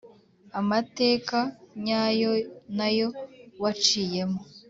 amateka 0.59 1.37
nyayo 1.83 2.31
nayo 2.77 3.07
waciyemo 3.61 4.39